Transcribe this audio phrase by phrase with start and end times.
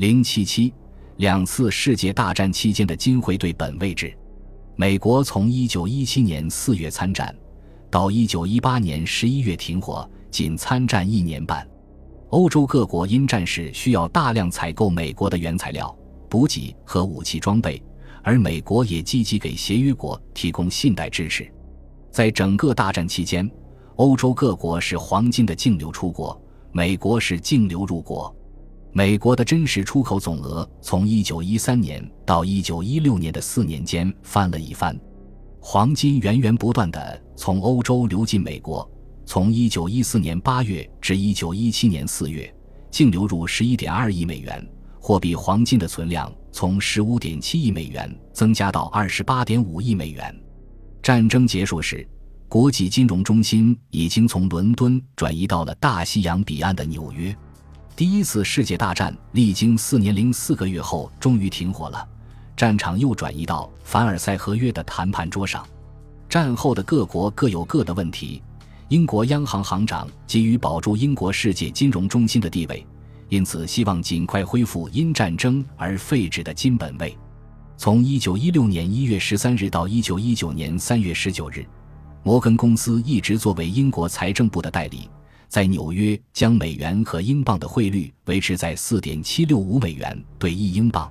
[0.00, 0.72] 零七七
[1.18, 4.16] 两次世界大战期间的金会对本位制。
[4.74, 7.36] 美国从一九一七年四月参战，
[7.90, 11.68] 到一九一八年十一月停火，仅参战一年半。
[12.30, 15.94] 欧洲各国因战事需要大量采购美国的原材料、
[16.30, 17.82] 补给和武器装备，
[18.22, 21.46] 而美国也积极给协约国提供信贷支持。
[22.10, 23.46] 在整个大战期间，
[23.96, 26.42] 欧洲各国是黄金的净流出国，
[26.72, 28.34] 美国是净流入国。
[28.92, 34.98] 美国的真实出口总额从1913年到1916年的四年间翻了一番，
[35.60, 38.88] 黄金源源不断地从欧洲流进美国，
[39.24, 42.54] 从1914年8月至1917年4月，
[42.90, 50.34] 净流入11.2亿美元，货币黄金的存量从15.7亿美元增加到28.5亿美元。
[51.00, 52.06] 战争结束时，
[52.48, 57.32] 国际金融中心已经从伦敦转移到了大西洋彼岸的纽约。
[58.00, 62.08] 第一次世界大战历经四年零四个月后，终于停火了，
[62.56, 65.62] 战场又转移到凡尔赛合约的谈判桌上。
[66.26, 68.42] 战后的各国各有各的问题，
[68.88, 72.86] 英国央行行长急于保住英国世界金融中心的地位，
[73.28, 77.14] 因此希望尽快恢复因战争而废止的金本位。
[77.76, 81.66] 从一九一六年一月十三日到一九一九年三月十九日，
[82.22, 85.06] 摩根公司一直作为英国财政部的代理。
[85.50, 91.10] 在纽约，将美元和英镑的汇率维持在四点七六五美元兑一英镑。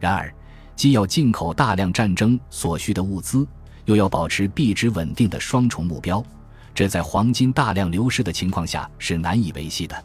[0.00, 0.34] 然而，
[0.74, 3.46] 既要进口大量战争所需的物资，
[3.84, 6.24] 又要保持币值稳定的双重目标，
[6.74, 10.04] 这在黄金大量流失的情况下是难以维系的。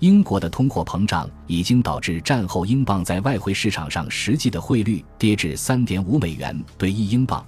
[0.00, 7.42] 英国的通货膨胀已经导致战后英镑在外汇市场上实际的汇率跌至三点五美元兑一英镑。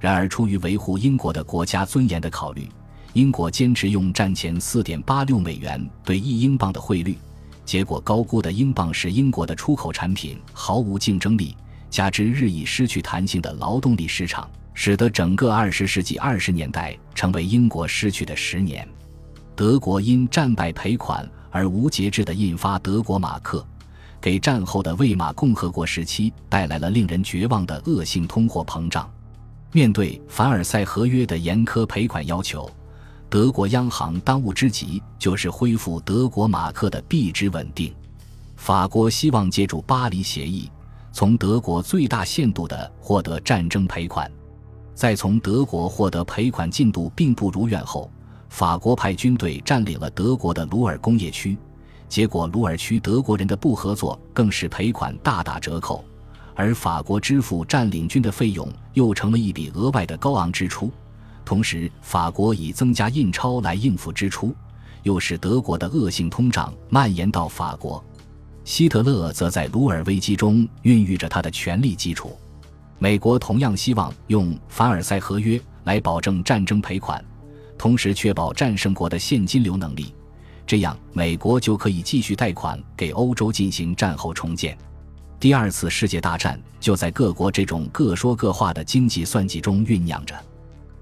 [0.00, 2.66] 然而，出于维护英国的国家尊严的考虑。
[3.14, 7.16] 英国坚持用战前四点八六美元兑一英镑的汇率，
[7.64, 11.56] 结果高估的英镑使英国的出口产品毫无竞争力，
[11.88, 18.86] 加之日益失去弹性的劳动力市场，使得整个二十世纪二十年代成为英国失去的十年。
[19.54, 23.64] 德国因战败赔款而无节制地印发德国马克，
[24.20, 29.08] 给战后的魏玛共和国时期带来了令人绝望的恶性通货膨胀。
[29.70, 32.68] 面对凡尔赛合约的严苛赔款要求。
[33.34, 37.92] 德国央行当务之急就是恢复德国马克的币值稳定。
[38.54, 40.70] 法国希望借助巴黎协议，
[41.10, 44.30] 从德国最大限度地获得战争赔款。
[44.94, 48.08] 在从德国获得赔款进度并不如愿后，
[48.50, 51.58] 法国派军队占领了德国的鲁尔工业区。
[52.08, 56.04] 结果，鲁尔区德国人的不合作更使赔款大打折扣，
[56.54, 60.88] 而法国支付占领军的费用又成了一笔额外的高昂支出。
[61.44, 64.54] 同时，法国以增加印钞来应付支出，
[65.02, 68.02] 又使德国的恶性通胀蔓延到法国。
[68.64, 72.34] 希特勒则在鲁尔危机中孕育着他的权力基础。
[72.98, 77.22] 美国同样希望用凡尔赛合约来保证战争赔款，
[77.76, 80.14] 同时确保战胜国的现金流能力，
[80.66, 84.78] 这样美国就可以继续贷款给欧洲进行战后重建。
[85.38, 90.34] 第二次世界大战就在各国这种各说各话的经济算计中酝酿着。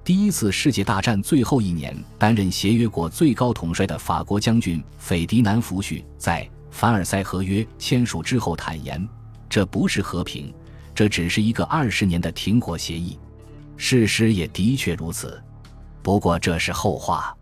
[0.04, 9.08] 第一次世界大战最后一年，担任协约国最高统帅的法国将军斐迪南福煦在凡尔赛合约签署之后坦言
[9.48, 10.52] ：“这不是和平，
[10.92, 13.16] 这只是一个二十年的停火协议。”
[13.78, 15.40] 事实也的确如此，
[16.02, 17.32] 不过这是后话。